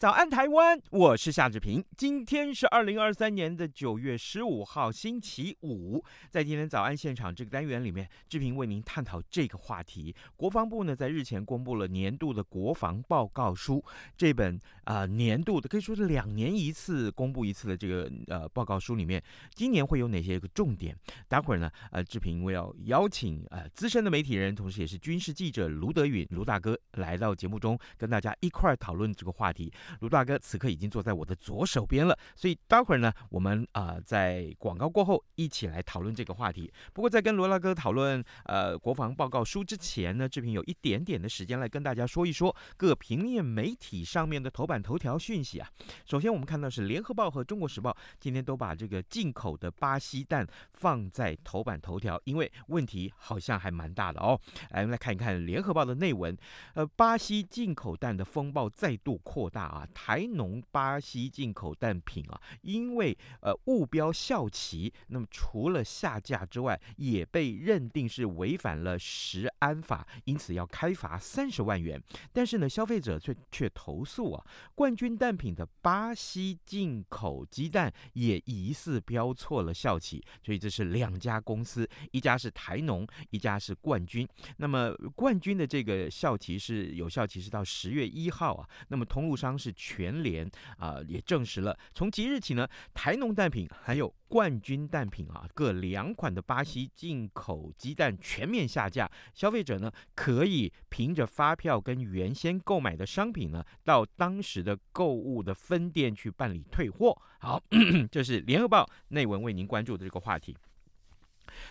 [0.00, 0.80] 早安，台湾！
[0.92, 1.84] 我是夏志平。
[1.94, 6.02] 今天是二零二三年的九月十五号，星期五。
[6.30, 10.16] 在今天早安现场这个单元里面，志平为您探讨这个话题。
[10.36, 13.84] 国防部呢，在日前公布了年度的国防报告书。
[14.16, 19.22] 这本啊、年度的可以说是两年一次公布一次的这个呃报告书里面，
[19.54, 20.96] 今年会有哪些个重点？
[21.28, 29.70] 待会儿呢，呃，志平我要邀请呃资深的媒体人，同时也是军事记者卢德允卢大哥来到节目中，跟大家一块儿讨论这个话题。
[30.00, 36.72] 卢大哥此刻已经坐在我的左手边了，所以待会儿呢，我们啊、呃、在广告过后一起来讨论这个话题。
[36.92, 45.68] 不过在跟卢大哥讨论呃国防报告书之前呢，志平有一点点的时间来跟大家说一说各平面媒体上面的头版头条讯息啊。
[46.06, 54.40] 首先我们看到是联合报和中国时报今天都把这个进口的巴西蛋放在头版头条，因为问题好像还蛮大的哦。
[54.70, 56.36] 来，我们来看一看联合报的内文，
[56.74, 59.79] 呃，巴西进口蛋的风暴再度扩大啊。
[59.86, 72.00] 台农巴西进口蛋品啊，因为呃误标效期，那么除了下架之外，也被认定是违反了食安法，因此要开罚三十万元。
[72.32, 84.28] 但是呢，消费者却却投诉啊，冠军蛋品的巴西进口鸡蛋也疑似标错了效期，所以这是两家公司，一家是台农，一家是冠军。
[84.58, 89.69] 那么冠军的这个效期是有效期是到十月一号啊，那么通路商是。
[89.72, 107.16] 全联啊、也证实了，从即日起呢，台农蛋品还有冠军蛋品啊各两款的巴西进口鸡蛋全面下架，消费者呢可以凭着发票跟原先购买的商品呢，到当时的购物的分店去办理退货。
[107.40, 107.62] 好，
[108.10, 110.56] 这是联合报内文为您关注的这个话题。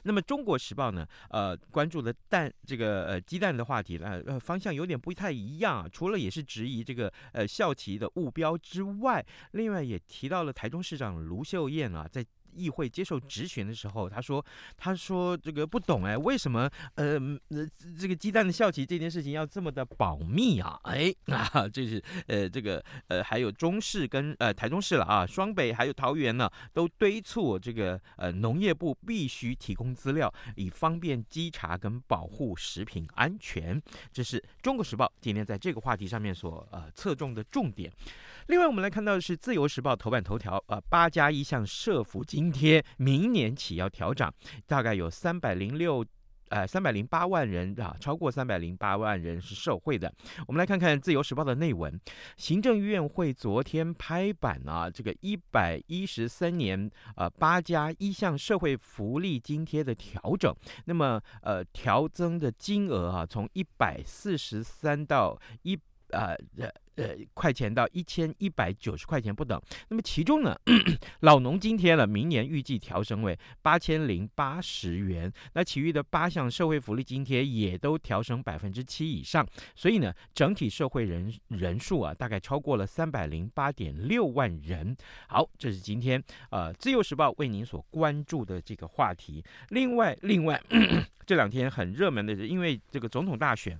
[0.03, 1.07] 那么《中国时报》呢？
[1.29, 5.89] 呃，关注了蛋这个呃鸡蛋的话题呢，呃方向有点不太一样啊。
[5.91, 12.25] 除了也是质疑这个呃校旗的误标之外，另外也提到了台中市长卢秀燕啊，在。
[12.59, 17.17] 议会接受质询的时候，他说：“他说这个不懂哎，为什么呃
[17.97, 20.79] 这个鸡蛋的效期这件事情要这么的保密啊？
[20.83, 33.81] 哎啊，这是呃这个呃还有中市跟呃台中市了啊，双北还有桃园呢，都敦促这个呃农业部必须提供资料，以方便稽查跟保护食品安全。
[34.11, 37.91] 这是中国时报今天在这个话题上面所呃侧重的重点。”
[38.49, 44.33] 另外，我们来看到的是《自由时报》头版头条，呃，八加一项社福津贴明年起要调涨，
[44.65, 46.03] 大概有三百零六，
[46.47, 50.11] 呃，三百零八万人啊，超过三百零八万人是受惠的。
[50.47, 52.01] 我们来看看《自由时报》的内文，
[52.37, 60.51] 行政院会昨天拍板啊，这个一百一十三年呃八加一项社会福利津贴的调整，
[60.85, 66.69] 那么呃调增的金额啊，从一百四十三到一呃呃。
[66.95, 69.57] 呃，块钱到一千一百九十块钱不等。
[69.87, 70.53] 那么其中呢，
[71.21, 75.31] 老农津贴了，明年预计调升为八千零八十元。
[75.53, 79.47] 那其余的八项社会福利津贴也都调升百分之七以上。
[79.77, 84.93] 所以呢，整体社会人人数啊，大概超过了三百零八点六万人。
[85.29, 89.41] 好，这是今天呃《自由时报》为您所关注的这个话题。
[89.69, 90.61] 另外，另外
[91.25, 93.79] 这两天很热门的是，因为这个总统大选。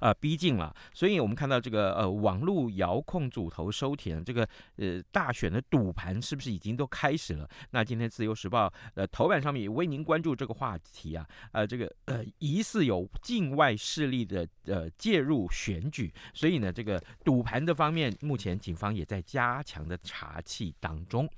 [0.00, 7.48] 呃，逼近了，所以我们看到这个呃，网络遥控组头收田，这个呃大选的赌盘是不是已经都开始了？
[7.70, 21.28] 那今天自由时报呃头版上面也为您关注这个话题啊，呃，这个呃疑似有境外势力的呃介入选举，所以呢，这个赌盘的方面，目前警方也在加强的查缉当中。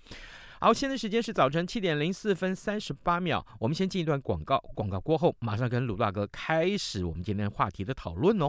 [0.63, 3.45] 好，现在时间是早晨七点零四分三十八秒。
[3.59, 8.49] 我们先进一段广告，广告过后马上跟鲁大哥开始我们今天话题的讨论哦。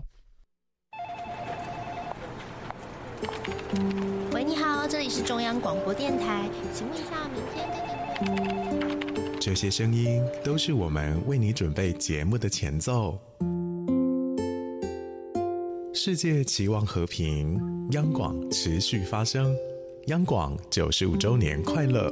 [4.32, 7.82] 喂，你好，这里是中央广播电台，请问一下明天跟
[9.34, 9.40] 你。
[9.42, 13.20] 这些声音都是我们为你准备节目的前奏。
[15.96, 17.60] 世界期望和平，
[17.94, 19.52] 央广持续发声。
[20.08, 22.12] 央广九十五周年快乐。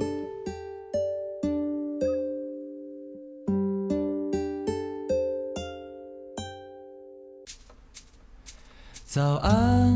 [9.04, 9.94] 早安，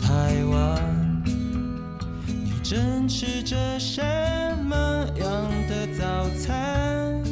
[0.00, 1.22] 台湾，
[2.26, 4.02] 你正吃着什
[4.64, 4.74] 么
[5.16, 7.22] 样的早餐？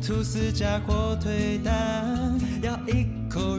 [0.00, 2.38] 吐司加火腿蛋。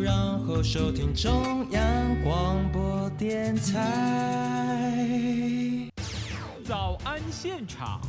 [0.06, 1.82] 然后收听中央
[2.24, 5.02] 广播电台。
[6.64, 8.00] 早安现场。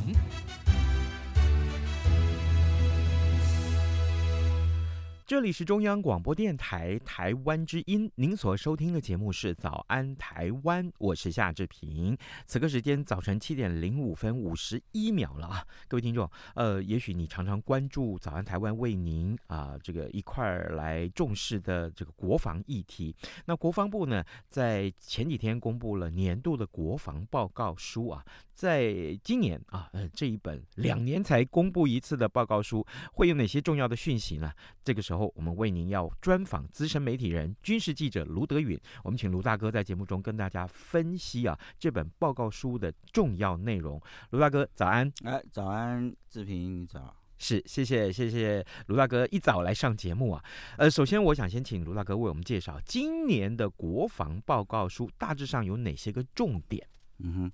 [5.27, 12.17] 这里是中央广播电台台湾之音，您所收听的节目是《早安台湾》，我是夏志平。
[12.45, 23.13] 此刻时间早晨七点零五分五十一秒了啊，各位听众，呃，也许你常常关注《早安台湾》为您啊、这个一块儿来重视的这个国防议题。
[23.43, 28.23] 那国防部呢，在前几天公布了年度的国防报告书啊。
[28.57, 28.91] 在
[29.23, 32.83] 今年啊，呃，这一本两年才公布一次的报告书，
[33.13, 34.51] 会有哪些重要的讯息呢？
[34.83, 44.01] 这个时候，我们为您要专访资深媒体人、军事记者卢德允，我们请卢大哥在节目中跟大家分析啊这本报告书的重要内容。
[44.31, 45.11] 卢大哥，早安！
[45.23, 47.15] 哎，早安，志平，你早。
[47.39, 50.43] 是，谢谢，谢谢卢大哥一早来上节目啊。
[50.77, 56.87] 呃，首先我想先请卢大哥为我们介绍今年的国防报告书大致上有哪些个重点？
[57.19, 57.51] 嗯哼。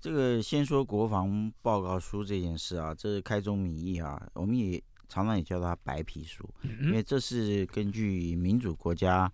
[0.00, 6.48] 这个先说国防报告书这件事啊，这是开宗明义啊，我们也常常也叫它白皮书，
[6.82, 9.30] 因为这是根据民主国家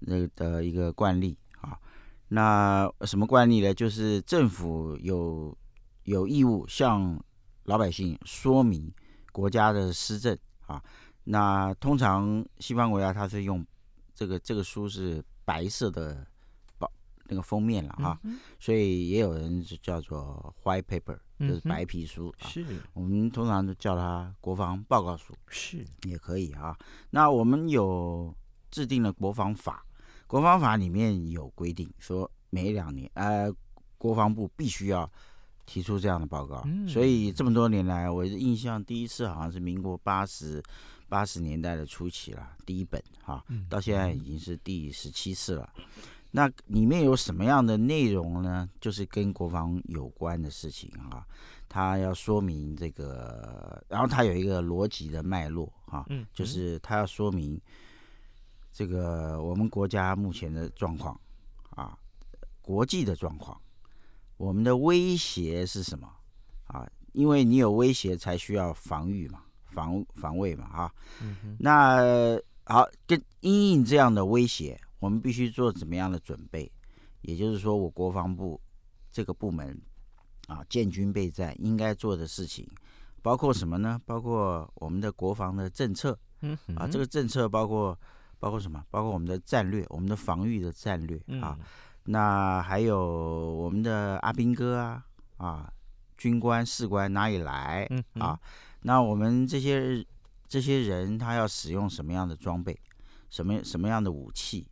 [0.00, 1.78] 那的一个惯例啊。
[2.28, 3.72] 那什么惯例呢？
[3.72, 5.56] 就是政府有
[6.02, 7.18] 有义务向
[7.62, 8.92] 老百姓说明
[9.32, 10.36] 国家的施政
[10.66, 10.82] 啊。
[11.24, 13.64] 那通常西方国家它是用
[14.14, 16.26] 这个这个书是白色的
[16.76, 16.90] 包。
[17.32, 22.46] 那个封面了哈，嗯、所以也有人就叫做 white paper，就是白皮书啊。
[22.46, 26.78] 是，我们通常都叫它国防报告书，是也可以啊。
[27.10, 28.32] 那我们有
[28.70, 29.84] 制定了国防法，
[30.26, 33.52] 国防法里面有规定说，每两年呃，
[33.98, 35.10] 国防部必须要
[35.66, 36.62] 提出这样的报告。
[36.66, 40.62] 嗯、所以这么多年来，我的印象第一次好像是民国八十
[41.08, 45.72] 八十年代的初期了，第一本哈，到现在已经是第十七次了。
[46.32, 48.68] 那里面有什么样的内容呢？
[48.80, 51.26] 就是跟国防有关的事情啊，
[51.68, 57.60] 他要说明这个，然后他有一个逻辑的脉络啊，嗯，就是他要说明
[58.72, 61.20] 这个我们国家目前的状况
[61.70, 61.98] 啊，
[62.62, 63.60] 国际的状况，
[64.36, 66.08] 我们的威胁是什么
[66.66, 66.88] 啊？
[67.12, 74.80] 因为你有威胁才需要防御嘛，防防卫嘛，啊，嗯，那好，跟因应这样的威胁。
[75.00, 76.70] 我们必须做怎么样的准备？
[77.22, 78.60] 也就是说，我国防部
[79.10, 79.76] 这个部门
[80.46, 82.66] 啊，建军备战应该做的事情，
[83.20, 84.00] 包括什么呢？
[84.06, 86.18] 包括我们的国防的政策，
[86.76, 87.98] 啊，这个政策包括
[88.38, 88.84] 包括什么？
[88.90, 91.58] 包括我们的战略，我们的防御的战略啊。
[92.04, 95.04] 那还有我们的阿兵哥啊，
[95.36, 95.72] 啊，
[96.16, 98.38] 军官士官哪里来啊？
[98.82, 100.04] 那我们这些
[100.48, 102.78] 这些人他要使用什么样的装备？
[103.28, 104.66] 什么什么样的武器？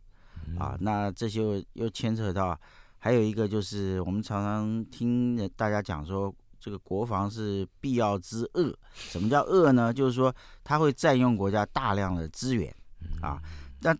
[0.57, 2.57] 啊，那这就又牵扯到，
[2.97, 8.73] 还有一个就是我们常常听大家讲说，这个国防是必要之恶。
[8.93, 9.93] 什么叫恶呢？
[9.93, 12.73] 就是说它会占用国家大量的资源
[13.21, 13.41] 啊。
[13.81, 13.95] 那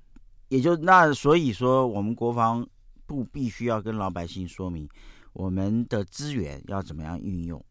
[0.48, 2.68] 也就那所以说，我们国防
[3.06, 4.88] 部必须要跟老百姓说明，
[5.34, 7.64] 我们的资源要怎么样运用。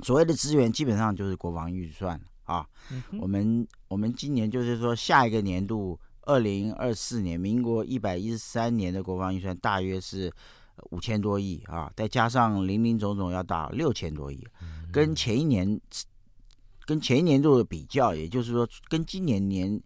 [0.00, 2.66] 所谓的资源，基本上就是国防预算啊。
[3.20, 5.98] 我们我们今年就是说下一个年度。
[6.28, 10.30] 二零二四年，民国一百一十三年的国防预算大约是
[10.90, 14.46] 五千多亿啊，再加上零零总总要到六千多亿，
[14.92, 15.80] 跟前一年
[16.84, 19.80] 跟前一年度的比较，也就是说跟今年年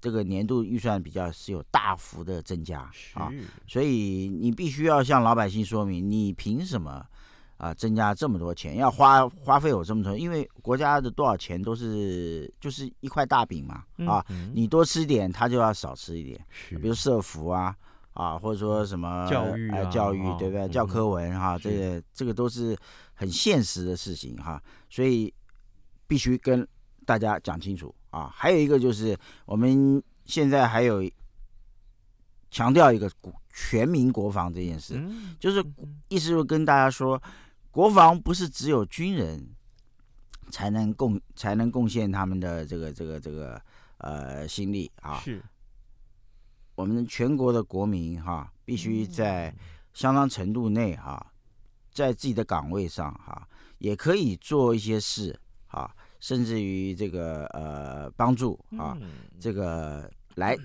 [0.00, 3.28] 这个年度预算比较是有大幅的增加啊，
[3.66, 7.04] 所以你必须要向老百姓说明，你凭什么？
[7.60, 17.76] 啊，增加这么多钱，要花花费有这么多，因为国家的多少钱都是就是一块大饼嘛，啊，嗯、你多吃点，他就要少吃一点，是比如社福啊，
[18.14, 20.62] 啊，或者说什么教育、啊呃、教育对不对？
[20.62, 22.74] 哦、教科文哈、这个这个都是
[23.12, 25.30] 很现实的事情哈、啊，所以
[26.06, 26.66] 必须跟
[27.04, 28.32] 大家讲清楚啊。
[28.34, 29.14] 还有一个就是
[29.44, 31.02] 我们现在还有
[32.50, 33.10] 强调一个
[33.52, 35.62] 全民国防这件事，嗯、就是
[36.08, 37.22] 意思就跟大家说。
[37.70, 39.54] 国防不是只有军人
[40.50, 43.62] 才能贡才能贡献他们的这个这个这个
[43.98, 45.42] 呃心力啊，是
[46.74, 49.54] 我们全国的国民哈、啊，必须在
[49.92, 51.26] 相当程度内哈、啊，
[51.92, 53.48] 在自己的岗位上哈、啊，
[53.78, 58.98] 也可以做一些事啊，甚至于这个呃帮助啊，
[59.38, 60.56] 这个来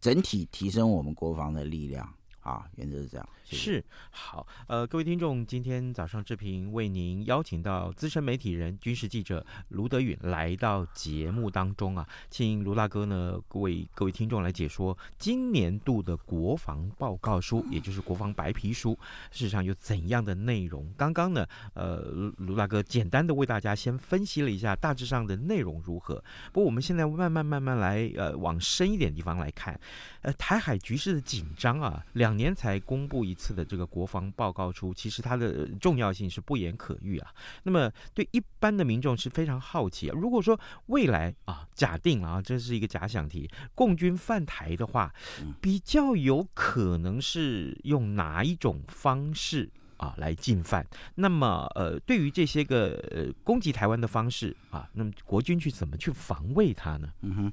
[0.00, 2.08] 整体提升我们国防的力量。
[2.40, 3.28] 啊，原则是这样。
[3.54, 18.98] 是好，呃，各位听众，今天早上志平为您邀请到资深媒体人、军事记者卢德允来到节目当中啊，请卢大哥呢为各位听众来解说今年度的国防报告书，也就是国防白皮书，
[19.30, 20.92] 事实上有怎样的内容？
[20.96, 26.16] 刚刚呢，呃，卢大哥简单的为大家先分析了一下大致上的内容如何。
[26.52, 29.78] 不过我们现在慢慢慢慢来，呃，往深一点地方来看，
[30.22, 37.30] 呃，台海局势的紧张啊，两年才公布一次的这个国防报告书，其实它的重要性是不言可喻啊。
[37.62, 40.18] 那么对一般的民众是非常好奇啊。
[40.18, 45.14] 如果说未来啊，假定啊，这是一个假想题，共军犯台的话，
[45.60, 50.84] 比较有可能是用哪一种方式啊来进犯？
[51.14, 57.08] 那么呃，对于这些个呃攻击台湾的方式啊，那么国军去怎么去防卫它呢？
[57.20, 57.52] 嗯哼，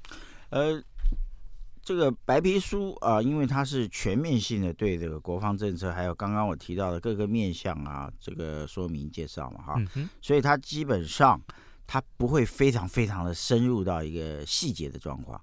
[0.50, 0.84] 呃。
[1.84, 11.38] 这个白皮书啊，因为它是全面性的对这个国防政策，还有刚刚我提到的各个面向啊，这个说明介绍嘛，哈、嗯，所以它基本上
[11.86, 15.40] 它不会非常非常的深入到一个细节的状况，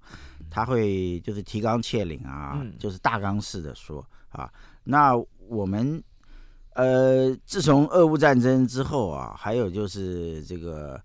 [0.48, 4.50] 它会就是提纲挈领啊，嗯、就是大纲式的说啊。
[4.82, 5.14] 那
[5.46, 6.02] 我们
[6.72, 10.98] 呃，自从俄乌战争之后啊，还有就是这个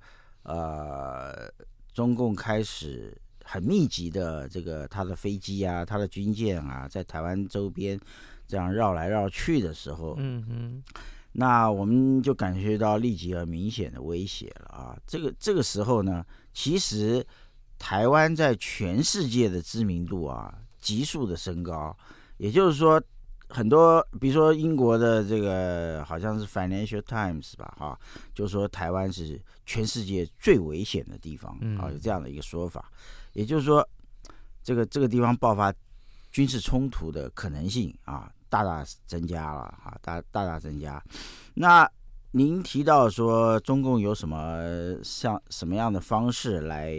[0.44, 1.52] 呃，
[1.94, 3.14] 中共开始。
[3.48, 7.98] 很密集的这个他的飞机啊，他的军舰啊，在台湾周边
[8.48, 10.84] 这样绕来绕去的时候，嗯嗯，
[11.32, 14.98] 那我们就感觉到立即而明显的威胁了啊。
[15.06, 17.26] 这个这个时候呢，其实
[17.78, 21.96] 台湾在全世界的知名度啊急速的升高，
[22.38, 23.02] 也就是说，
[23.50, 28.00] 很多比如说英国的这个好像是 Financial Times 吧，哈，
[28.34, 32.92] 就说台湾是全世界最危险的地方啊，有这样的一个说法。
[33.36, 33.86] 也就是说，
[34.64, 35.72] 这个这个地方爆发
[36.32, 41.04] 军事冲突的可能性啊，大大增加了啊，大大大增加。
[41.54, 41.90] 那
[42.32, 44.64] 您提到说中共有什么
[45.04, 46.96] 像什么样的方式来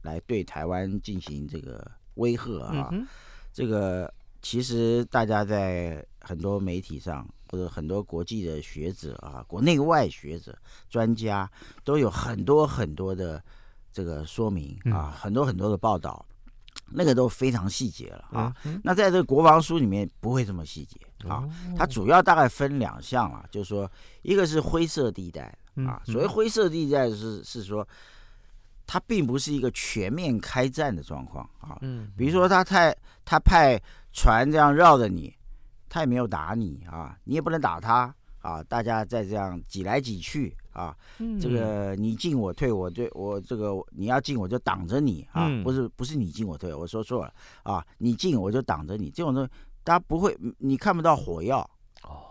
[0.00, 2.88] 来对台湾进行这个威吓啊？
[2.92, 3.06] 嗯、
[3.52, 10.56] 这个其实大家在很多媒体上或者很多国际的学者啊，国内外学者
[10.88, 11.50] 专家
[11.84, 13.44] 都有很多很多的。
[13.96, 16.22] 这个说明啊，很多很多的报道，
[16.90, 18.54] 那个都非常细节了啊。
[18.84, 21.42] 那在这个国防书里面不会这么细节啊，
[21.74, 25.44] 它主要大概分两项了，就是说，一个是灰色地带
[25.76, 27.88] 啊，所谓灰色地带是是说，
[28.86, 31.78] 它并不是一个全面开战的状况啊。
[32.18, 33.80] 比如说他派他派
[34.12, 35.34] 船这样绕着你，
[35.88, 38.14] 他也没有打你啊，你也不能打他
[38.46, 40.56] 啊，大家再这样挤来挤去。
[40.76, 40.94] 啊，
[41.40, 49.50] 这个你进我退，我对我这个你要进我就挡着你啊，不是不是你进我退，我说错了啊，你进我就挡着你，这种东西
[49.82, 51.66] 大家不会，你看不到火药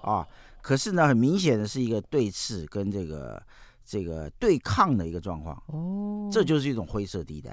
[0.03, 0.27] 啊，
[0.61, 3.41] 可是呢，很明显的是一个对峙跟这个
[3.83, 7.51] 这个对抗的一个状况，哦，这就是一种灰色地带，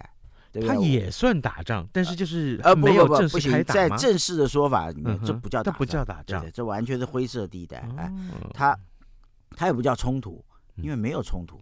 [0.53, 0.77] 对不对？
[0.77, 3.97] 它也算打仗，但是就是呃没有正式开打吗？
[3.97, 8.13] 在正式的说法里面，这不叫打仗，这不叫打仗，对，这完全是灰色地带，哎，
[8.55, 8.79] 它
[9.57, 10.45] 它也不叫冲突。
[10.77, 11.61] 因为没有冲突，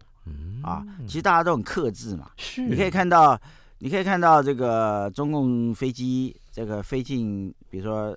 [0.62, 2.30] 啊，其实大家都很克制嘛。
[2.36, 3.38] 是，你可以看到，
[3.78, 8.16] 你可以看到这个中共飞机这个飞进，比如说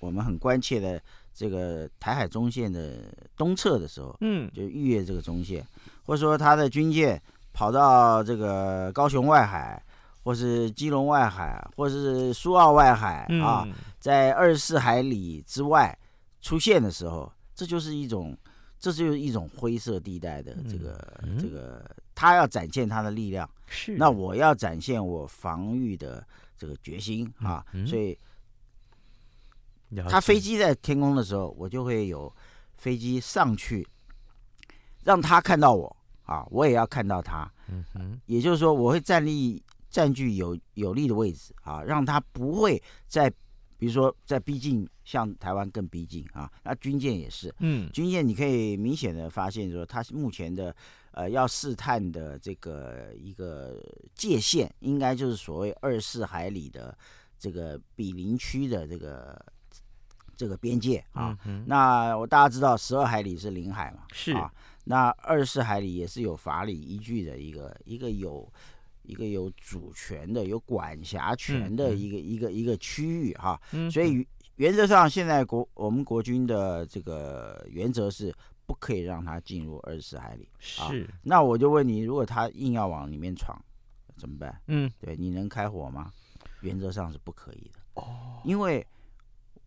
[0.00, 1.00] 我们很关切的
[1.32, 5.66] 这个台海中线的东侧的时候，嗯，就逾越这个中线，
[6.04, 7.20] 或者说他的军舰
[7.54, 9.82] 跑到这个高雄外海，
[10.24, 13.64] 或是基隆外海，或是苏澳外海啊，
[14.00, 15.96] 在二十四海里之外
[16.40, 18.36] 出现的时候，这就是一种。
[18.76, 23.96] 这就是一种灰色地带的这个、这个，他要展现他的力量，是。
[23.96, 26.22] 那我要展现我防御的
[26.58, 28.18] 这个决心啊，嗯、所以
[30.06, 32.30] 他飞机在天空的时候，我就会有
[32.76, 33.88] 飞机上去，
[35.02, 39.62] 让他看到我啊，我也要看到他，嗯哼，也就是说我会站立
[39.94, 43.32] 占据有有利的位置啊，让他不会再。
[43.76, 50.74] 比如说，在逼近，向台湾更逼近啊，那军舰也是，嗯，军舰你可以明显的发现说，它目前的
[51.10, 53.84] 呃要试探的这个一个
[54.14, 56.96] 界限，应该就是所谓二四海里的
[57.36, 59.44] 这个比邻区的这个
[60.34, 61.36] 这个边界啊。
[61.44, 64.50] 嗯、那我大家知道，十二海里是领海嘛，是啊，
[64.84, 68.50] 那二四海里也是有法理依据的一个一个有。
[69.04, 78.34] 一个有主权的、有管辖权的一个、嗯、一个一个区域哈，嗯、所以原则上现在国我们国军的这个原则是
[78.66, 80.48] 不可以让他进入二十四海里。
[80.58, 80.90] 是、啊，
[81.22, 83.56] 那我就问你，如果他硬要往里面闯，
[84.16, 84.60] 怎么办？
[84.68, 86.10] 嗯，对，你能开火吗？
[86.60, 87.80] 原则上是不可以的。
[87.94, 88.86] 哦，因为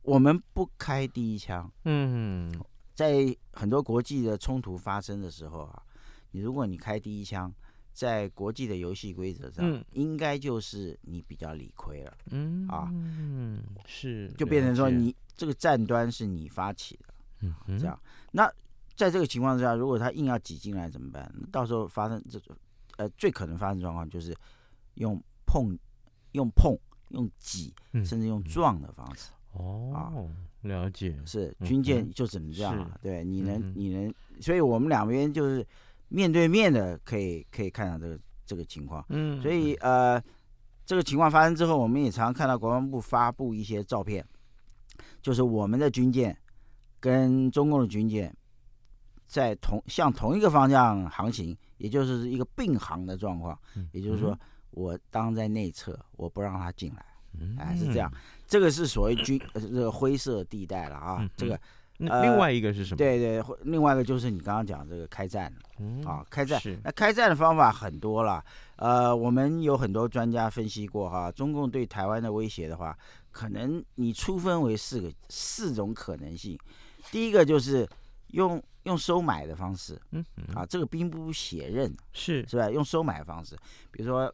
[0.02, 1.72] 我们不开第一枪。
[1.84, 2.52] 嗯，
[2.96, 5.84] 在很多国际的冲突发生的时候啊，
[6.32, 7.54] 你如果你开第一枪，
[7.98, 9.84] 在国际的游戏规则上，嗯。
[9.94, 12.16] 应该就是你比较理亏了。
[12.30, 12.88] 嗯啊。
[12.92, 17.14] 嗯，是，就变成说，你这个战端是你发起的，
[17.66, 18.00] 嗯这样。
[18.32, 18.48] 那
[18.96, 21.34] 在这个情况之下，如果他硬要挤进来怎么办？
[21.52, 22.56] 到时候发生这种
[22.98, 24.36] 呃最可能发生状况就是
[24.94, 25.76] 用碰、
[26.34, 26.78] 用碰、
[27.10, 28.06] 用挤，嗯。
[28.06, 29.32] 甚至用撞的方式。
[29.54, 30.30] 哦，
[30.62, 33.10] 了解，是嗯军舰就只能这样了、是。
[33.10, 35.66] 对，你能你能，所以我们两边就是
[36.10, 39.06] 面对面的，可以可以看到这个这个情况。
[39.10, 40.22] 嗯，所以呃，
[40.86, 44.26] 这个情况发生之后，我们也常常看到国防部发布一些照片，
[45.22, 46.38] 就是我们的军舰
[47.00, 48.36] 跟中共的军舰
[49.28, 53.60] 在同向同一个方向航行，也就是一个并航的状况。
[53.76, 54.38] 嗯也就是说，
[54.72, 57.06] 我当在内侧，我不让他进来，
[57.38, 58.12] 嗯哎，是这样。
[58.48, 61.30] 这个是所谓军呃这个灰色地带了啊嗯。
[61.36, 61.60] 这个
[61.98, 66.80] 那另外一个是什么？，对对，或另外一个就是你刚刚讲这个开战嗯啊，开战是。
[66.84, 68.44] 那开战的方法很多了，
[68.76, 72.98] 呃，我们有很多专家分析过哈，中共对台湾的威胁的话，
[73.32, 76.58] 可能你粗分为四个四种可能性。
[77.12, 77.88] 第一个就是
[78.34, 82.70] 用用收买的方式嗯嗯啊，这个兵不血刃是是吧？
[82.70, 83.56] 用收买的方式，
[83.92, 84.32] 比如说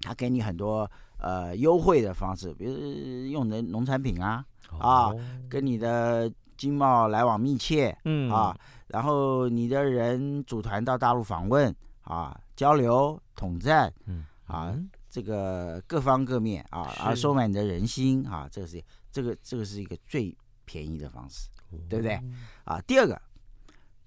[0.00, 4.44] 他给你很多呃优惠的方式，比如用农农产品啊，
[4.78, 6.30] 啊哦跟你的
[6.62, 8.30] 经贸来往密切，嗯。
[8.30, 14.24] 啊，然后你的人组团到大陆访问啊，交流统战嗯。
[14.46, 14.88] 啊嗯。
[15.10, 17.02] 这个各方各面啊，是。
[17.02, 20.32] 啊收买你的人心啊，这个是这个这个是一个最
[20.64, 21.48] 便宜的方式
[21.88, 22.14] 对不对？
[22.14, 22.22] 哦
[22.64, 22.80] 啊。
[22.86, 23.20] 第二个，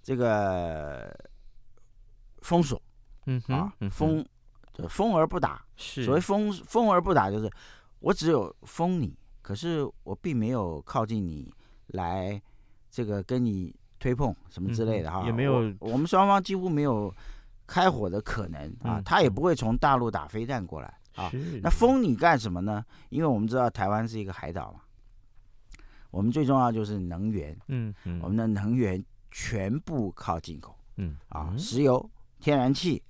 [0.02, 1.14] 这个
[2.42, 2.82] 封锁
[3.25, 4.25] 嗯啊封
[4.77, 5.62] 呃封而不打。
[5.75, 6.06] 是。
[6.06, 7.51] 所谓封封而不打，就是
[8.00, 11.53] 我只有封你，可是我并没有靠近你
[11.88, 12.42] 来
[12.96, 17.14] 这个跟你推碰什么之类的哈，嗯也没有我，我们双方几乎没有
[17.68, 21.29] 开火的可能啊嗯，他也不会从大陆打飞弹过来啊。
[21.62, 22.86] 那封你干什么呢？
[23.10, 24.79] 因为我们知道台湾是一个海岛嘛，
[26.10, 30.74] 我们最重要就是能源，嗯嗯我们的能源全部靠进口。
[30.96, 33.03] 嗯啊，嗯石油、天然气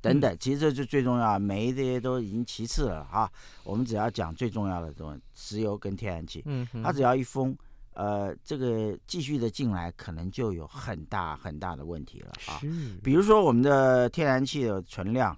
[0.00, 3.28] 等等，其实这就最重要，煤这些都已经其次了啊。
[3.64, 7.56] 我们只要讲最重要的东西，石油跟天然气，嗯哼它只要一封，
[7.94, 12.58] 呃，这个继续的进来，可能就有很大很大的问题了啊。
[12.60, 15.36] 是比如说我们的天然气的存量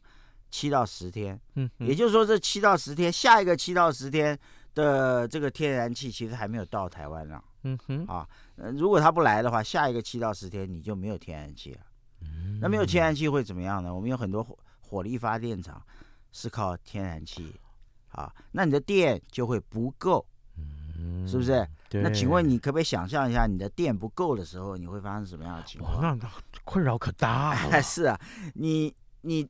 [0.50, 4.38] 七到十天，嗯也就是说这七到十天，下一个七到十天
[4.74, 7.42] 的这个天然气其实还没有到台湾呢。
[7.64, 11.80] 嗯哼啊，呃，如果他不来的话，下一个七到十天你就没有天然气了。
[12.60, 13.92] 那没有天然气会怎么样呢？
[13.92, 15.82] 我们有很多火火力发电厂
[16.30, 17.52] 是靠天然气
[18.10, 20.24] 啊，那你的电就会不够，
[21.26, 21.66] 是不是？
[22.02, 26.00] 那请问你可不可以想象一下，你的电不够的时候，你会发生什么样的情况？
[26.00, 26.30] 那那
[26.64, 28.18] 困扰可大了 哎，是啊，
[28.54, 29.46] 你你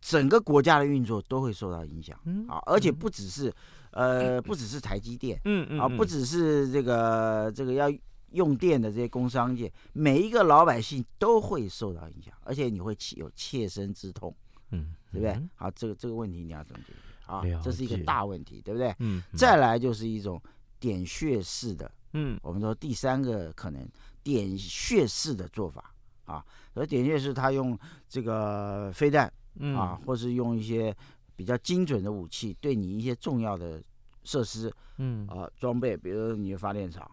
[0.00, 3.52] 整个国家的运作都会受到影响嗯啊，而且不只是
[3.90, 5.36] 呃，不只是台积电。
[5.38, 7.92] 啊，嗯嗯啊不只是这个这个要
[8.32, 14.34] 用电的这些工商界，每一个老百姓都会受到影响，而且你会切有切身之痛，
[14.70, 15.50] 嗯对不对嗯？
[15.56, 17.42] 好，这个这个问题你要怎么解决啊？
[17.62, 18.94] 这是一个大问题，对不对？
[18.98, 20.40] 嗯再来就是一种
[20.78, 22.38] 点穴式的，嗯。
[22.42, 23.88] 我们说第三个可能
[24.22, 29.76] 点穴式的做法啊，而点穴式它用这个飞弹嗯。
[29.76, 30.94] 啊，或是用一些
[31.34, 33.82] 比较精准的武器对你一些重要的
[34.24, 34.72] 设施。
[34.98, 35.26] 嗯。
[35.28, 37.10] 啊装备，比如你的发电厂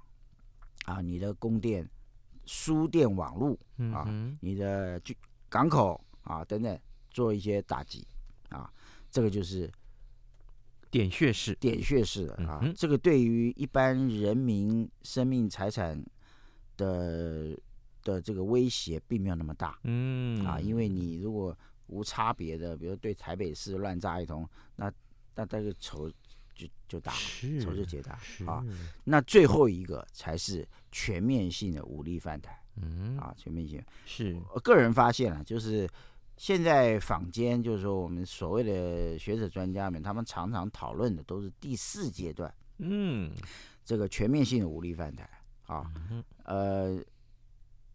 [0.86, 1.90] 啊，你的供电、
[2.46, 3.58] 输电网络
[3.94, 4.06] 啊，
[4.42, 5.16] 你的军
[5.50, 8.06] 港口啊等等，做一些打击
[8.50, 8.70] 啊，
[9.10, 9.72] 这个就是
[10.94, 12.60] 点穴式点穴式的啊。
[12.62, 16.00] 嗯这个对于一般人民生命财产
[16.78, 17.58] 的
[18.04, 24.92] 的这个威胁并没有那么大嗯啊，因为你如果无差别的，比如对台北市乱炸一通，那
[25.36, 26.10] 那这个仇
[26.54, 27.60] 就就大了。
[27.60, 28.64] 仇就结大啊。
[29.04, 33.84] 那最后一个才是全面性的武力反台嗯啊，全面性。
[34.06, 35.90] 是我个人发现啊，就是
[36.38, 43.32] 现在坊间，就是说我们所谓的学者专家们，他们常常讨论的都是第四阶段嗯
[43.86, 45.30] 这个全面性的武力犯台
[45.66, 47.04] 啊，嗯呃，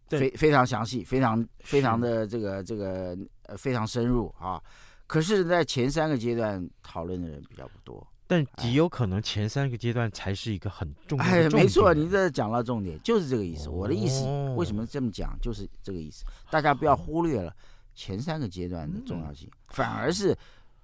[0.09, 4.61] 非非常详细，非常非常的这个这个呃非常深入啊。
[5.05, 8.05] 可是，在前三个阶段讨论的人比较不多。
[8.27, 13.69] 但极有可能前三个阶段才是一个很重要的哎，没错，点你这讲到重点，就是这个意思。
[13.69, 16.23] 我的意思哦为什么这么讲，就是这个意思。
[16.51, 17.51] 大家不要忽略了
[17.99, 20.33] 前三个阶段的重要性，反而是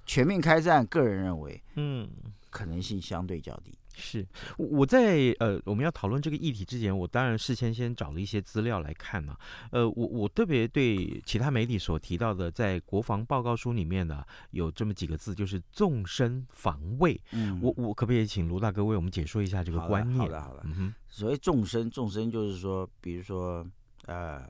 [0.06, 2.10] 全面开战，个人认为嗯
[2.50, 3.74] 可能性相对较低。
[3.98, 9.38] 是我在呃，我们要讨论这个议题之前，我当然事先先找了一些资料来看嘛。
[9.72, 17.18] 呃，我我特别对其他媒体所提到的，在国防报告书里面呢，有这么几个字，就是纵深防卫。
[17.32, 20.20] 嗯，我我可不可以请卢大哥为我们解说一下这个观念？
[20.20, 20.64] 好的，好的。
[20.66, 23.66] 嗯哼，所谓纵深，纵深就是说，比如说，
[24.08, 24.44] 呃，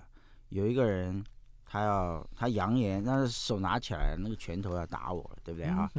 [0.49, 1.23] 有一个人
[1.75, 5.91] 他要他扬言，那手拿起来，那个拳头要打我，对不对啊？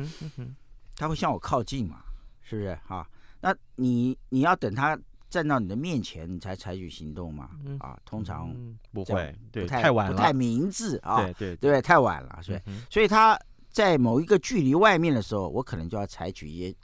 [0.96, 2.02] 他会向我靠近嘛？
[2.40, 3.06] 是不是哈？
[3.42, 7.50] 那你你要等他站到你的面前，你才采取行动嘛？
[7.62, 8.56] 嗯、啊，通常
[8.90, 11.22] 不会，对，不太太晚了，不太明智啊。
[11.24, 16.74] 对对对，太晚了，所以、嗯、所以他在某一个距离外面的时候，我可能就要采取一些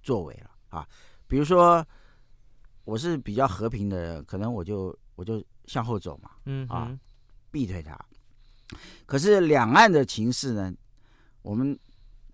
[0.00, 0.86] 作为了啊。
[1.26, 1.84] 比如说，
[2.84, 6.96] 我是比较和平的人，可能我就我就向后走嘛，嗯啊，
[7.50, 7.98] 避退他。
[9.06, 10.72] 可是两岸的情势呢，
[11.42, 11.78] 我们。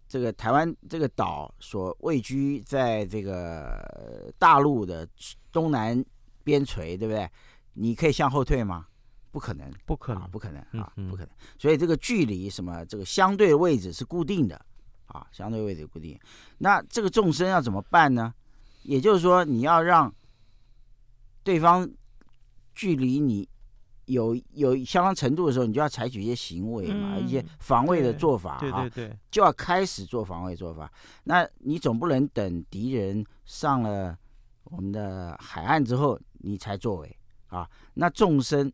[0.06, 5.08] 这个台湾这个岛所位居在这个大陆的
[5.50, 6.04] 东南
[6.44, 7.28] 边陲，对不对？
[7.72, 8.86] 你可以向后退吗？
[9.32, 11.28] 不可能，不可能，啊、不可能啊，不可能。
[11.58, 14.54] 所以这个距离什么，这个相对位置是固定的
[15.06, 16.16] 啊，相对位置固定。
[16.58, 18.32] 那这个纵深要怎么办呢？
[18.84, 20.14] 也就是说，你要让
[21.42, 21.90] 对方
[22.72, 23.48] 距离你。
[24.06, 30.92] 有有相当程度的时候，你就要采取一些行为嘛，嗯、一些防卫的做法啊，对对对，就要开始做防卫做法。
[31.22, 34.16] 那你总不能等敌人上了
[34.64, 37.16] 我们的海岸之后，你才作为
[37.48, 37.68] 啊？
[37.94, 38.70] 那纵深，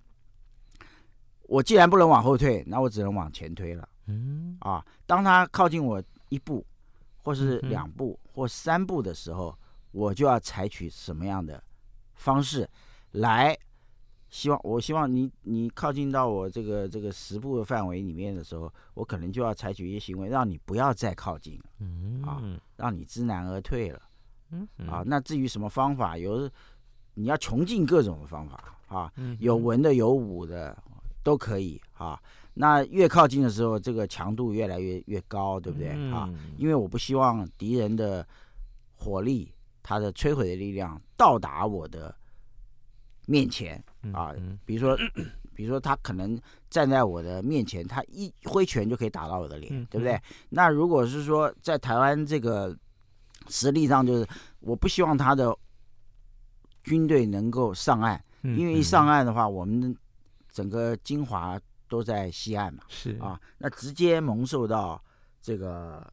[1.43, 3.89] 我既然不能往后退，那我只能往前推了。
[4.07, 6.67] 嗯啊，当他靠近我一步，
[7.23, 9.57] 或是两步，或三步的时候，
[9.93, 11.63] 我就要采取什么样的
[12.15, 12.69] 方式
[13.13, 13.57] 来？
[14.31, 22.41] 希望我希望你你靠近到我这个这个十步的范围里面的时候，我可能就要采取一些行为，让你不要再靠近了，嗯啊，
[22.77, 24.01] 让你知难而退了，
[24.53, 26.49] 嗯啊，那至于什么方法，有
[27.15, 30.81] 你要穷尽各种的方法啊，有文的有武的
[31.25, 32.17] 都可以啊。
[32.55, 36.33] 那越靠近的时候，这个强度越来越越高，对不对啊？
[36.57, 38.25] 因为我不希望敌人的
[38.95, 42.15] 火力，他的摧毁的力量到达我的。
[43.31, 43.81] 面前
[44.13, 44.99] 啊，比如说，
[45.55, 46.37] 比如说他可能
[46.69, 50.21] 站在我的面前，他一挥拳就可以打到我的脸，对不对？
[50.49, 52.77] 那如果是说在台湾这个
[53.49, 54.27] 实力上，就是
[54.59, 55.57] 我不希望他的
[56.83, 59.97] 军队能够上岸，因为一上岸的话，我们
[60.51, 61.57] 整个精华
[61.89, 63.17] 都在西岸嘛，是。
[63.21, 65.01] 啊，那直接蒙受到
[65.41, 66.13] 这个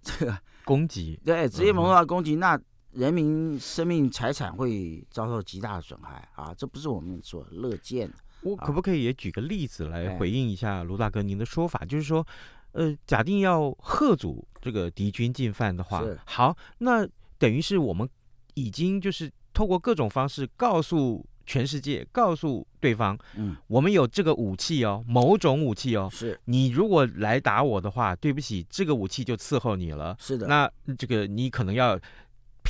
[0.00, 2.56] 这个攻击，对，直接蒙受到攻击，那。
[2.92, 6.54] 人民生命财产会遭受极大的损害啊！
[6.56, 8.14] 这不是我们所乐见的。
[8.42, 11.84] 我可不可以也举个例子来回应一下卢大哥您的说法？
[11.84, 12.26] 就是说，
[12.72, 18.08] 呃，假定要贺阻这个敌军进犯的话，好，那等于是我们
[18.54, 30.16] 已经就是透过各种方式告诉全世界，告诉对方，嗯，我们有这个武器哦，某种武器哦，是你如果来打我的话，对不起，这个武器就伺候你了。
[30.18, 32.00] 是的，那这个你可能要。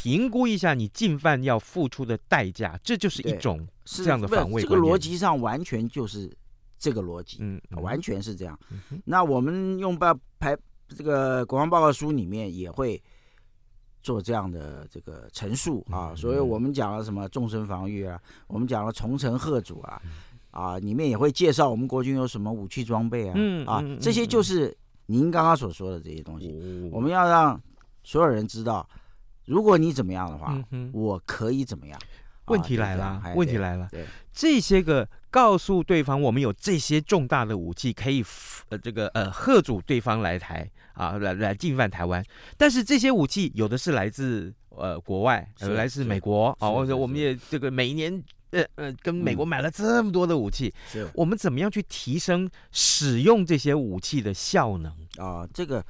[0.00, 4.62] 评估一下你进犯要付出的代价，这就是一种这样的防卫。
[4.62, 6.32] 这个逻辑上完全就是
[6.78, 8.56] 这个逻辑，嗯，完全是这样。
[8.70, 10.56] 嗯、那我们用报排
[10.86, 13.02] 这个国防报告书里面也会
[14.00, 20.12] 做这样的这个陈述啊，嗯、所以我们讲了什么纵深防御啊，我们讲了重城贺主啊，嗯、
[20.52, 24.74] 啊，里面也会介绍我们国军有什么武器装备啊，嗯、啊，这些就是
[25.06, 27.60] 您刚刚所说的这些东西，嗯、我们要让
[28.04, 28.88] 所有人知道。
[29.48, 31.98] 如果你怎么样的话，嗯、我可以怎么样？
[32.46, 33.86] 问题来了，啊、问题来了。
[33.90, 38.24] 对，这些个告诉对方，我们有这些重大的武器，可以
[38.70, 42.24] 呃这个呃吓阻对方来台啊，来来进犯台湾。
[42.56, 55.46] 但是这些武器有的是来自呃国外，是来自美国啊，或者我们也这个每一年呃呃跟美国买了这么多的武器，是我们怎么样去提升使用这些武器的效能啊？
[55.52, 55.84] 这个，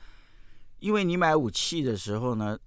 [0.81, 2.59] 因为你买武器的时候呢。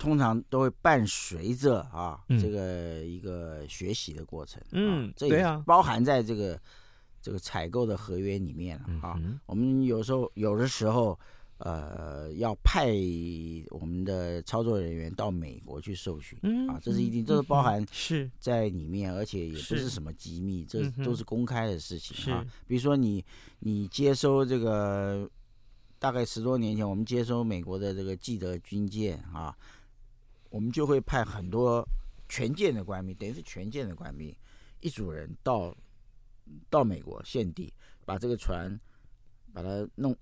[0.00, 6.58] 通常都会伴随着啊，嗯、这个一个学习的过程，嗯，这也包含在这个
[7.20, 9.20] 这个采购的合约里面了啊。
[9.22, 11.16] 嗯、我们有时候有的时候，
[11.58, 12.88] 呃，要派
[13.68, 18.28] 我们的操作人员到美国去受训，嗯、啊，这是一定，这是包含是。
[18.40, 22.42] 在里面，而且也不是什么机密，这都是公开的事情啊。
[22.66, 23.22] 比如说你
[23.58, 25.28] 你接收这个，
[25.98, 29.54] 大概十多年前，我们接收美国的这个基德军舰啊。
[30.50, 31.82] 我们就会派很多
[32.28, 34.34] 全舰的官兵，等于是全舰的官兵，
[34.80, 35.74] 一组人到
[36.68, 37.72] 到美国现地，
[38.04, 38.78] 把这个船
[39.52, 40.14] 把它弄，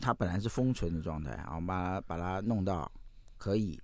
[0.00, 2.90] 它本来是封存的状态，然后把它把它弄到
[3.36, 3.80] 可以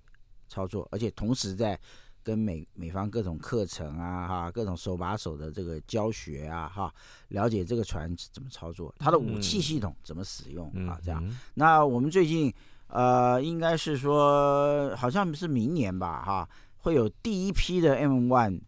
[0.47, 1.79] 操作，而且同时在
[2.23, 6.93] 跟美美方各种课程啊哈，各种手把手的这个教学啊哈，
[7.29, 11.23] 了解这个船怎么操作，它的武器系统怎么使用啊这样。
[11.53, 12.53] 那我们最近
[12.91, 18.61] 呃应该是说好像是明年吧哈，会有第一批的 M One。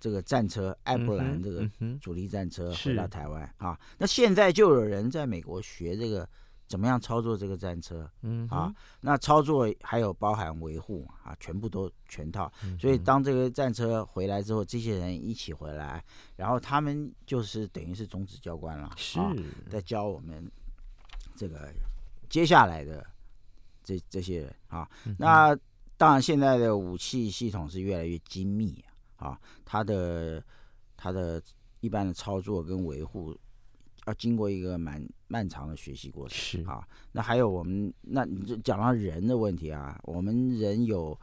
[0.00, 1.68] 这个战车艾布兰这个
[2.00, 6.24] 主力战车回到台湾、啊，那现在就有人在美国学这个
[6.68, 12.48] 怎么样操作这个战车，嗯啊，那操作还有包含维护啊，全部都全套。
[12.78, 16.00] 所以当这个战车回来之后，这些人一起回来，
[16.36, 19.32] 然后他们就是等于是种子教官了，是、啊、
[19.68, 20.48] 在教我们
[21.34, 21.72] 这个
[22.28, 23.04] 接下来的
[23.96, 24.88] 这这些人啊。
[25.16, 25.56] 那
[25.96, 28.84] 当然，现在的武器系统是越来越精密。
[29.16, 30.40] 啊，它的
[30.96, 31.42] 它的
[31.80, 33.36] 一般的操作跟维护
[34.06, 36.38] 要经过一个蛮漫长的学习过程。
[36.38, 41.18] 是啊，那还有我们，那你就讲到人的问题啊，我们人有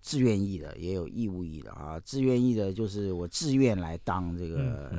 [0.00, 2.00] 自愿役的，也有义务役的啊。
[2.00, 4.90] 自愿役的就是我自愿来当这个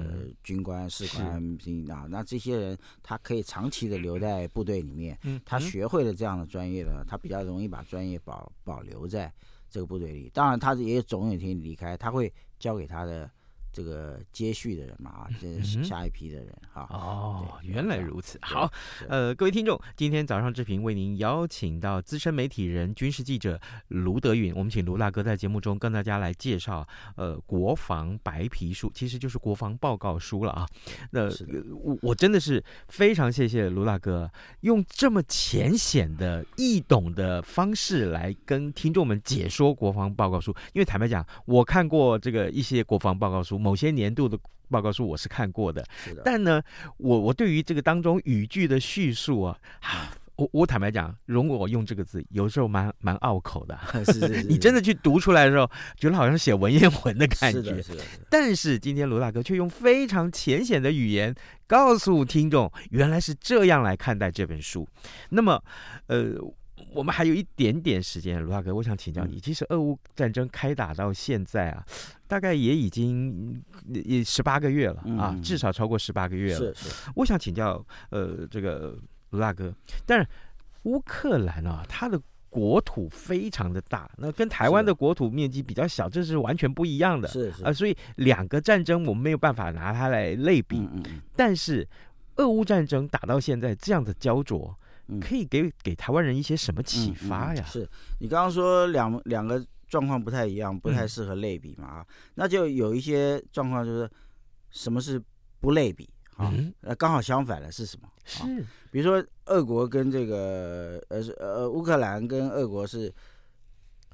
[0.43, 2.07] 军官、士官兵啊。
[2.09, 9.31] 那这些人他可以长期的留在部队里面，他学会了这样的专业的，他比较容易把专业保保留在。
[9.73, 13.31] 这个部队里，当然他也总有一天离开，他会交给他的。
[13.71, 16.87] 这个接续的人嘛啊，这是下一批的人哈。
[16.89, 18.37] 哦，原来如此。
[18.41, 18.69] 好，
[19.07, 30.67] 呃，各位听众，今天早上志平为您邀请到资深媒体人、军事记者卢德允，我们请卢大哥在节目中跟大家来介绍呃国防白皮书，其实就是国防报告书了啊。
[31.11, 31.29] 那
[31.75, 34.29] 我我真的是非常谢谢卢大哥
[34.61, 43.60] 用这么浅显的易懂的方式来跟听众们解说国防报告书，因为坦白讲，我看过这个一些国防报告书。
[43.61, 44.37] 某些年度的
[44.69, 45.81] 报告书我是看过的，
[46.15, 46.61] 的但呢，
[46.97, 49.59] 我我对于这个当中语句的叙述啊，
[50.35, 53.77] 我我坦白讲，容我用这个字，有时候蛮蛮拗口的。
[54.05, 57.61] 是是是你真的去读出来的时候，觉得好像写文言文的感觉。
[57.61, 58.03] 是的，是的。
[58.29, 61.35] 但是今天卢大哥却用非常浅显的语言
[61.67, 64.87] 告诉听众，原来是这样来看待这本书。
[65.29, 65.63] 那么，
[66.07, 66.35] 呃。
[66.93, 71.85] 我们还有一点点时间，卢大哥，我想请教你，其实俄乌战争开打到现在啊，
[72.27, 76.59] 大概也已经也十八个月了啊，至少超过十八个月了。
[76.59, 77.11] 是是。
[77.15, 78.97] 我想请教，呃，这个
[79.31, 79.73] 卢大哥，
[80.05, 80.27] 但是
[80.83, 87.27] 乌克兰啊，它的国土非常的大，那跟台湾的国土面积比较小，这是完全不一样的。
[87.27, 87.63] 是是。
[87.63, 90.79] 啊，所以两个战争我们没有办法拿它来类比。
[90.79, 91.21] 嗯嗯。
[91.35, 91.87] 但是
[92.35, 94.75] 俄乌战争打到现在这样的焦灼。
[95.21, 97.61] 可以给给台湾人一些什么启发呀？
[97.61, 101.87] 嗯嗯、是你刚刚说两两个状况不太一样，不太适合类比嘛？
[101.87, 104.09] 啊、嗯，那就有一些状况就是
[104.69, 105.21] 什么是
[105.59, 106.47] 不类比啊？
[106.81, 108.07] 呃、嗯，刚好相反的是什么？
[108.23, 113.13] 是，比如说俄国跟这个呃呃乌克兰跟俄国是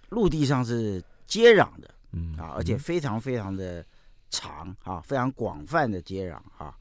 [0.09, 3.85] 陆地上是接壤的，嗯啊，而且非常非常的
[4.29, 6.73] 长啊，非常广泛的接壤啊。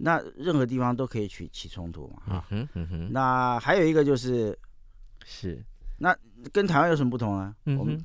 [0.00, 2.34] 那任何地方都可以起起冲突嘛？
[2.36, 3.12] 啊、嗯，嗯哼。
[3.12, 4.56] 那还有一个就是，
[5.24, 5.62] 是
[5.98, 6.16] 那
[6.52, 7.54] 跟台湾有什么不同呢？
[7.64, 8.02] 嗯、我们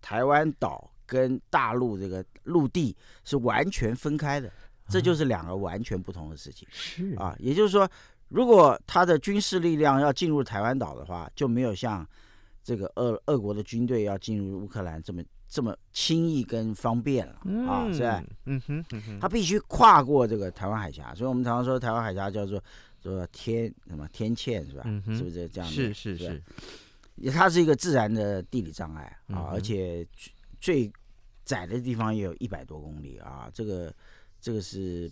[0.00, 4.50] 台湾岛跟大陆这个陆地是完全分开的，
[4.88, 6.66] 这就是两个完全不同的事情。
[6.72, 7.86] 是啊，也就是说，
[8.28, 12.04] 如果他的军事力量要进入台湾岛的话，就没有像
[12.64, 15.22] 这个俄俄国的军队要进入乌克兰这么。
[15.48, 18.22] 这么轻易跟方便了、嗯、啊，是吧？
[18.46, 22.62] 嗯哼，嗯哼，他必须跨过这个台湾海峡，所以我们常常说台湾海峡叫做
[23.02, 24.82] 说天什么天堑是吧？
[24.86, 25.70] 嗯、是不是这样？
[25.70, 26.42] 是是是，
[27.30, 30.06] 它是一个自然的地理障碍啊，嗯、而且
[30.60, 30.90] 最
[31.44, 33.94] 窄的地方也有一百多公里啊，这个
[34.40, 35.10] 这个是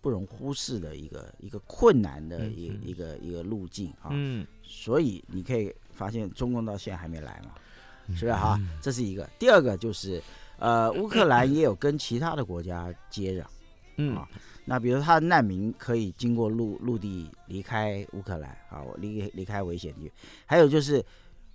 [0.00, 4.10] 不容忽视的一个一个困难的一、嗯、一个一个路径啊。
[4.10, 7.54] 嗯，所以你可以发现中共到现在还没来嘛。
[8.14, 8.32] 是不是？
[8.32, 9.28] 哈，这是一个。
[9.38, 10.22] 第二个就是，
[10.58, 13.44] 呃， 乌克兰也有跟其他的国家接壤，
[13.96, 14.28] 嗯啊，
[14.64, 20.10] 那比如他的难民可以经过陆陆地离开乌克兰，啊，离离开危险地。
[20.44, 21.04] 还有就是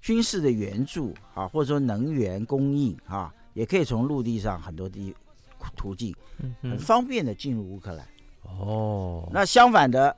[0.01, 5.15] 军事的援助啊，或者说能源供应啊，也可以从陆地上很多地
[5.75, 6.15] 途径，
[6.61, 8.07] 很方便的进入乌克兰。
[8.43, 10.15] 哦，那相反的，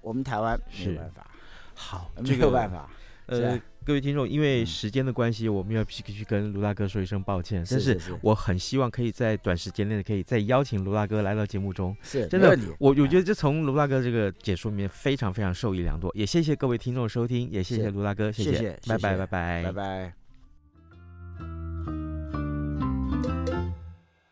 [0.00, 1.30] 我们台湾没有办法，
[1.74, 2.90] 好，没有办法，
[3.26, 3.60] 呃。
[3.86, 7.64] 各位听众，因为时间的关系，我们要必须去跟卢大哥说一声抱歉。
[7.70, 11.96] 但是我很希望可以在短时间内可以再邀请卢大哥来到节目中。
[12.02, 16.10] 是，真的，我我觉得这从卢大哥这个解说里面非常非常受益良多。
[16.16, 20.25] 也谢谢各位听众收听，也谢谢卢大哥，谢谢，谢谢，拜拜，拜拜，拜拜。